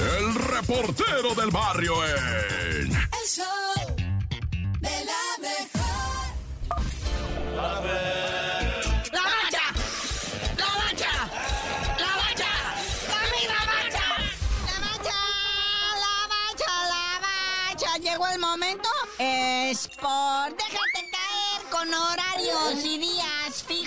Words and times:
el 0.00 0.34
reportero 0.34 1.34
del 1.34 1.50
barrio 1.50 2.04
en... 2.04 2.92
El 2.92 3.26
show 3.26 3.96
de 4.80 5.04
la 5.04 5.22
mejor. 5.40 6.28
La 9.12 9.22
mancha, 9.22 9.64
la 10.56 10.68
mancha, 10.78 11.12
la 11.98 12.12
mancha, 12.16 12.52
la 13.08 13.20
misma 13.34 13.60
mancha. 13.66 14.06
La 14.66 14.76
mancha, 14.86 15.18
la 16.04 16.14
mancha, 16.28 16.72
la 16.88 17.04
mancha. 17.20 17.90
Llegó 17.98 18.26
el 18.28 18.38
momento. 18.38 18.88
Sport. 19.18 20.56
Déjate 20.56 21.10
caer 21.10 21.60
con 21.70 21.92
horarios 21.92 22.84
y 22.84 22.98
días 22.98 23.37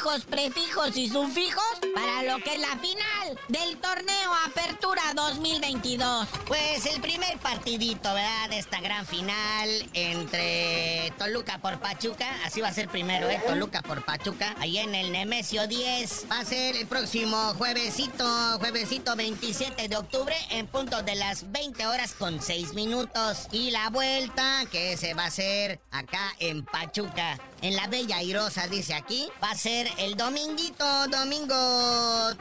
fijos, 0.00 0.24
prefijos 0.24 0.96
y 0.96 1.10
sufijos 1.10 1.62
para 1.94 2.22
lo 2.22 2.42
que 2.42 2.54
es 2.54 2.60
la 2.60 2.74
final 2.78 3.38
del 3.48 3.76
torneo 3.76 4.32
Apertura 4.46 5.02
2022. 5.14 6.26
Pues 6.46 6.86
el 6.86 7.02
primer 7.02 7.36
partidito, 7.38 8.14
¿verdad? 8.14 8.48
De 8.48 8.58
esta 8.58 8.80
gran 8.80 9.04
final 9.04 9.68
entre 9.92 11.12
Toluca 11.18 11.58
por 11.58 11.80
Pachuca. 11.80 12.26
Así 12.46 12.62
va 12.62 12.68
a 12.68 12.72
ser 12.72 12.88
primero, 12.88 13.28
¿eh? 13.28 13.42
Toluca 13.46 13.82
por 13.82 14.02
Pachuca. 14.02 14.54
Ahí 14.58 14.78
en 14.78 14.94
el 14.94 15.12
Nemesio 15.12 15.66
10. 15.66 16.26
Va 16.30 16.40
a 16.40 16.44
ser 16.46 16.76
el 16.76 16.86
próximo 16.86 17.36
juevesito, 17.58 18.24
juevesito 18.58 19.16
27 19.16 19.88
de 19.88 19.96
octubre 19.98 20.34
en 20.48 20.66
punto 20.66 21.02
de 21.02 21.14
las 21.14 21.52
20 21.52 21.86
horas 21.86 22.14
con 22.14 22.40
6 22.40 22.72
minutos. 22.72 23.48
Y 23.52 23.70
la 23.70 23.90
vuelta, 23.90 24.64
que 24.72 24.96
se 24.96 25.12
va 25.12 25.24
a 25.24 25.26
hacer 25.26 25.78
acá 25.90 26.34
en 26.38 26.64
Pachuca. 26.64 27.38
En 27.60 27.76
la 27.76 27.88
Bella 27.88 28.16
Airosa, 28.16 28.66
dice 28.68 28.94
aquí. 28.94 29.28
Va 29.42 29.50
a 29.50 29.56
ser 29.56 29.89
el 29.98 30.16
dominguito, 30.16 30.84
domingo 31.08 31.54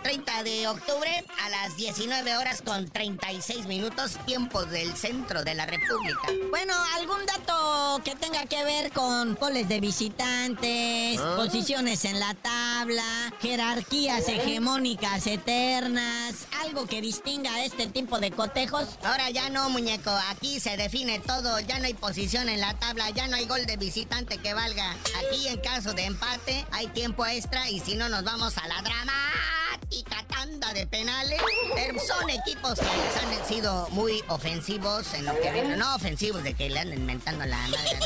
30 0.04 0.44
de 0.44 0.68
octubre 0.68 1.24
a 1.44 1.50
las 1.50 1.76
19 1.78 2.38
horas 2.38 2.62
con 2.62 2.90
36 2.90 3.66
minutos, 3.68 4.18
tiempo 4.26 4.66
del 4.66 4.96
centro 4.96 5.44
de 5.44 5.56
la 5.56 5.66
República. 5.66 6.28
Bueno, 6.50 6.74
algún 6.96 7.26
dato 7.26 8.02
que 8.04 8.16
tenga 8.16 8.46
que 8.46 8.64
ver 8.64 8.92
con 8.92 9.36
goles 9.36 9.68
de 9.70 9.80
visitantes, 9.80 11.20
posiciones 11.36 12.06
en 12.06 12.20
la 12.20 12.34
tabla, 12.34 13.34
jerarquías 13.42 14.28
hegemónicas 14.28 15.28
eternas, 15.28 16.48
algo 16.62 16.86
que 16.86 17.02
distinga 17.02 17.54
a 17.54 17.64
este 17.64 17.88
tipo 17.88 18.20
de 18.20 18.32
cotejos. 18.32 18.88
Ahora 19.04 19.30
ya 19.30 19.50
no, 19.50 19.70
muñeco. 19.70 20.12
Aquí 20.30 20.60
se 20.60 20.78
define 20.78 21.20
todo. 21.20 21.60
Ya 21.62 21.80
no 21.80 21.86
hay 21.86 21.94
posición 21.94 22.50
en 22.50 22.60
la 22.60 22.74
tabla. 22.76 23.10
Ya 23.12 23.28
no 23.28 23.36
hay 23.36 23.46
gol 23.46 23.66
de 23.66 23.78
visitante 23.78 24.38
que 24.38 24.54
valga. 24.54 24.92
Aquí, 24.92 25.48
en 25.48 25.60
caso 25.60 25.94
de 25.94 26.06
empate, 26.06 26.66
hay 26.72 26.88
tiempo 26.88 27.26
extra. 27.26 27.70
Y 27.70 27.80
si 27.80 27.96
no, 27.96 28.10
nos 28.10 28.24
vamos 28.24 28.58
a 28.58 28.68
la 28.68 28.82
dramática 28.82 30.24
tanda 30.28 30.74
de 30.74 30.86
penales. 30.86 31.42
Pero 31.76 32.00
son 32.00 32.30
equipos 32.30 32.80
que 32.80 32.86
les 32.86 33.24
han 33.24 33.48
sido 33.48 33.88
muy 33.92 34.24
ofensivos 34.28 35.14
en 35.14 35.26
lo 35.26 35.40
que 35.40 35.52
viene. 35.52 35.78
No 35.78 35.96
ofensivos 35.96 36.44
de 36.44 36.54
que 36.54 36.70
le 36.70 36.80
anden 36.80 37.00
inventando 37.00 37.46
la 37.46 37.58
madre. 37.58 38.00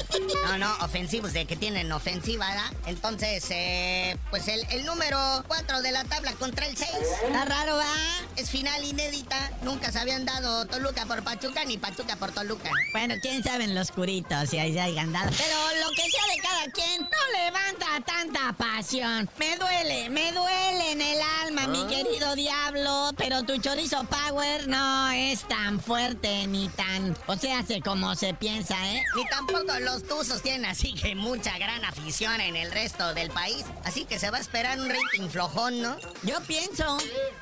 No, 0.46 0.58
no, 0.58 0.76
ofensivos 0.82 1.34
de 1.34 1.46
que 1.46 1.56
tienen 1.56 1.92
ofensiva, 1.92 2.48
¿verdad? 2.48 2.74
Entonces, 2.86 3.46
eh, 3.50 4.18
pues 4.30 4.48
el, 4.48 4.66
el 4.72 4.86
número 4.86 5.44
4 5.48 5.82
de 5.82 5.92
la 5.92 6.04
tabla 6.06 6.34
contra 6.34 6.66
el 6.68 6.78
6. 6.78 6.90
Está 7.26 7.46
raro, 7.46 7.78
¿va? 7.78 8.13
Es 8.36 8.50
final 8.50 8.84
inédita. 8.84 9.52
Nunca 9.62 9.92
se 9.92 10.00
habían 10.00 10.26
dado 10.26 10.66
Toluca 10.66 11.06
por 11.06 11.24
Pachuca 11.24 11.66
ni 11.66 11.78
Pachuca 11.78 12.16
por 12.16 12.32
Toluca. 12.32 12.70
Bueno, 12.92 13.16
quién 13.22 13.44
sabe 13.44 13.66
en 13.66 13.76
los 13.76 13.92
curitos 13.92 14.50
si 14.50 14.58
ahí 14.58 14.74
se 14.74 14.82
hayan 14.82 15.14
dado. 15.14 15.30
Pero 15.38 15.73
que 15.96 16.10
sea 16.10 16.24
de 16.36 16.42
cada 16.42 16.72
quien 16.72 17.02
no 17.02 17.44
levanta 17.44 17.86
tanta 18.06 18.54
pasión. 18.54 19.30
Me 19.38 19.56
duele, 19.58 20.10
me 20.10 20.32
duele 20.32 20.92
en 20.92 21.02
el 21.02 21.20
alma, 21.44 21.68
mi 21.68 21.86
querido 21.88 22.36
diablo. 22.36 23.12
Pero 23.18 23.44
tu 23.44 23.58
chorizo 23.58 24.04
power 24.06 24.68
no 24.68 25.12
es 25.12 25.48
tan 25.48 25.80
fuerte 25.80 26.48
ni 26.48 26.70
tan. 26.70 27.16
O 27.28 27.36
sea, 27.36 27.60
hace 27.60 27.82
como 27.82 28.16
se 28.16 28.34
piensa, 28.34 28.76
¿eh? 28.94 29.04
Ni 29.16 29.26
tampoco 29.28 29.80
los 29.80 30.04
Tuzos 30.04 30.42
tienen 30.42 30.66
así 30.66 30.94
que 30.94 31.16
mucha 31.16 31.58
gran 31.58 31.84
afición 31.86 32.42
en 32.42 32.56
el 32.56 32.72
resto 32.72 33.14
del 33.14 33.30
país. 33.30 33.66
Así 33.84 34.06
que 34.06 34.20
se 34.20 34.30
va 34.32 34.38
a 34.38 34.42
esperar 34.42 34.80
un 34.80 34.90
rating 34.90 35.30
flojón, 35.30 35.82
¿no? 35.82 35.98
Yo 36.24 36.42
pienso, 36.48 36.98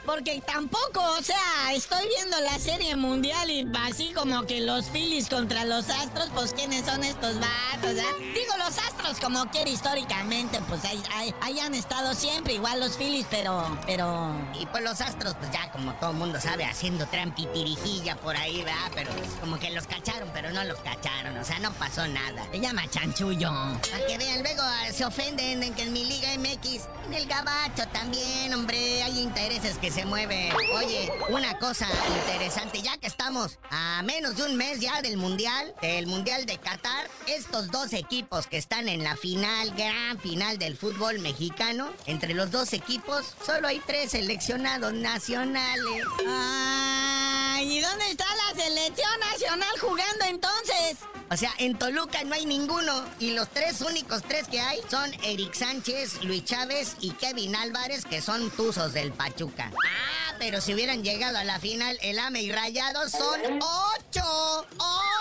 porque 0.05 0.41
tampoco, 0.45 1.01
o 1.17 1.23
sea, 1.23 1.73
estoy 1.73 2.07
viendo 2.07 2.39
la 2.41 2.59
serie 2.59 2.95
mundial 2.95 3.49
y 3.49 3.67
así 3.83 4.11
como 4.13 4.45
que 4.45 4.61
los 4.61 4.89
Phillies 4.89 5.29
contra 5.29 5.65
los 5.65 5.89
Astros, 5.89 6.29
pues 6.33 6.53
quiénes 6.53 6.85
son 6.85 7.03
estos 7.03 7.35
vatos, 7.39 7.95
¿ah? 7.99 8.15
Los 8.57 8.77
Astros 8.77 9.19
como 9.19 9.45
quiera 9.49 9.69
históricamente, 9.69 10.59
pues 10.67 10.83
ahí, 10.85 11.01
ahí, 11.13 11.35
ahí 11.41 11.59
han 11.59 11.73
estado 11.73 12.13
siempre, 12.13 12.53
igual 12.53 12.79
los 12.79 12.97
Phillies, 12.97 13.25
pero, 13.29 13.77
pero... 13.85 14.33
Y 14.59 14.65
pues 14.67 14.83
los 14.83 15.01
Astros, 15.01 15.35
pues 15.39 15.51
ya 15.51 15.71
como 15.71 15.93
todo 15.95 16.13
mundo 16.13 16.39
sabe, 16.39 16.65
haciendo 16.65 17.05
trampitirijilla 17.07 18.15
por 18.17 18.35
ahí, 18.35 18.63
¿verdad? 18.63 18.91
Pero 18.93 19.11
pues, 19.11 19.29
como 19.39 19.59
que 19.59 19.71
los 19.71 19.87
cacharon, 19.87 20.29
pero 20.33 20.51
no 20.51 20.63
los 20.63 20.79
cacharon, 20.79 21.35
o 21.37 21.43
sea, 21.43 21.59
no 21.59 21.71
pasó 21.73 22.07
nada. 22.07 22.45
Se 22.51 22.59
llama 22.59 22.89
chanchullo. 22.89 23.49
Para 23.49 24.05
que 24.05 24.17
vean, 24.17 24.41
luego 24.41 24.61
ah, 24.63 24.85
se 24.93 25.05
ofenden 25.05 25.63
en 25.63 25.73
que 25.73 25.83
en 25.83 25.93
mi 25.93 26.05
Liga 26.05 26.29
MX, 26.37 26.87
en 27.07 27.13
el 27.13 27.25
Gabacho 27.25 27.87
también, 27.91 28.53
hombre, 28.53 29.03
hay 29.03 29.19
intereses 29.19 29.77
que 29.77 29.91
se 29.91 30.05
mueven. 30.05 30.53
Oye, 30.75 31.11
una 31.29 31.57
cosa 31.57 31.87
interesante, 32.17 32.81
ya 32.81 32.97
que 32.97 33.07
estamos 33.07 33.59
a 33.69 34.01
menos 34.03 34.37
de 34.37 34.43
un 34.43 34.55
mes 34.55 34.79
ya 34.79 35.01
del 35.01 35.17
Mundial, 35.17 35.73
del 35.81 36.07
Mundial 36.07 36.45
de 36.45 36.57
Qatar, 36.57 37.09
estos 37.27 37.69
dos 37.69 37.93
equipos 37.93 38.40
que 38.47 38.57
están 38.57 38.89
en 38.89 39.03
la 39.03 39.15
final, 39.15 39.71
gran 39.71 40.19
final 40.19 40.57
del 40.57 40.77
fútbol 40.77 41.19
mexicano, 41.19 41.91
entre 42.05 42.33
los 42.33 42.51
dos 42.51 42.73
equipos, 42.73 43.35
solo 43.45 43.67
hay 43.67 43.79
tres 43.79 44.11
seleccionados 44.11 44.93
nacionales. 44.93 46.05
Ay, 46.27 47.77
¿y 47.77 47.81
dónde 47.81 48.09
está 48.09 48.25
la 48.35 48.63
selección 48.63 49.19
nacional 49.19 49.79
jugando 49.79 50.25
entonces? 50.25 50.97
O 51.29 51.37
sea, 51.37 51.53
en 51.59 51.77
Toluca 51.77 52.23
no 52.25 52.35
hay 52.35 52.45
ninguno. 52.45 53.05
Y 53.19 53.31
los 53.31 53.49
tres 53.49 53.79
únicos 53.81 54.21
tres 54.23 54.47
que 54.49 54.59
hay 54.59 54.81
son 54.89 55.13
Eric 55.23 55.53
Sánchez, 55.53 56.23
Luis 56.23 56.43
Chávez 56.43 56.97
y 56.99 57.11
Kevin 57.11 57.55
Álvarez, 57.55 58.03
que 58.03 58.21
son 58.21 58.51
tuzos 58.51 58.91
del 58.93 59.13
Pachuca. 59.13 59.71
Ah, 59.73 60.35
pero 60.39 60.59
si 60.59 60.73
hubieran 60.73 61.03
llegado 61.03 61.37
a 61.37 61.45
la 61.45 61.59
final, 61.59 61.97
el 62.01 62.19
AME 62.19 62.41
y 62.41 62.51
Rayados 62.51 63.11
son 63.11 63.39
ocho. 63.61 64.01
¡Ocho 64.11 65.20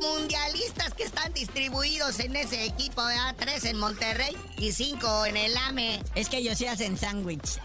mundialistas 0.00 0.94
que 0.94 1.04
están 1.04 1.32
distribuidos 1.32 2.20
en 2.20 2.36
ese 2.36 2.64
equipo! 2.64 3.04
¿verdad? 3.04 3.34
Tres 3.38 3.64
en 3.64 3.78
Monterrey 3.78 4.36
y 4.58 4.72
cinco 4.72 5.26
en 5.26 5.36
el 5.36 5.56
AME. 5.56 6.02
Es 6.14 6.28
que 6.28 6.38
ellos 6.38 6.58
sí 6.58 6.66
hacen 6.66 6.96
sándwich. 6.96 7.58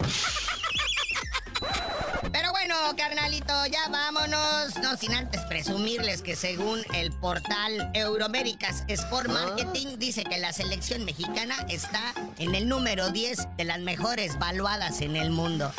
Pero 2.32 2.50
bueno, 2.50 2.74
carnalito, 2.96 3.66
ya 3.66 3.88
vámonos. 3.88 4.76
No 4.82 4.96
sin 4.96 5.14
antes 5.14 5.40
presumirles 5.42 6.22
que 6.22 6.34
según 6.34 6.82
el 6.94 7.12
portal 7.12 7.90
Euroméricas 7.94 8.84
Sport 8.88 9.28
Marketing 9.28 9.98
dice 9.98 10.24
que 10.24 10.38
la 10.38 10.52
selección 10.52 11.04
mexicana 11.04 11.56
está 11.68 12.14
en 12.38 12.54
el 12.54 12.68
número 12.68 13.10
10 13.10 13.56
de 13.56 13.64
las 13.64 13.80
mejores 13.80 14.38
valuadas 14.38 15.00
en 15.00 15.16
el 15.16 15.30
mundo. 15.30 15.72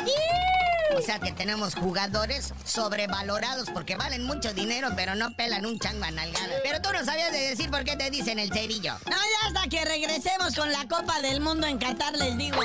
O 0.92 1.00
sea 1.00 1.18
que 1.18 1.32
tenemos 1.32 1.74
jugadores 1.74 2.52
sobrevalorados 2.64 3.70
porque 3.70 3.96
valen 3.96 4.24
mucho 4.24 4.52
dinero, 4.52 4.88
pero 4.96 5.14
no 5.14 5.32
pelan 5.32 5.66
un 5.66 5.78
chango 5.78 6.04
a 6.04 6.10
nalgada. 6.10 6.54
Pero 6.62 6.80
tú 6.82 6.90
no 6.92 7.04
sabías 7.04 7.32
de 7.32 7.38
decir 7.48 7.70
por 7.70 7.84
qué 7.84 7.96
te 7.96 8.10
dicen 8.10 8.38
el 8.38 8.52
cerillo. 8.52 8.94
No, 9.06 9.16
ya 9.16 9.48
hasta 9.48 9.68
que 9.68 9.84
regresemos 9.84 10.54
con 10.54 10.70
la 10.70 10.86
Copa 10.86 11.20
del 11.20 11.40
Mundo 11.40 11.66
en 11.66 11.78
Qatar 11.78 12.14
les 12.14 12.36
digo. 12.36 12.60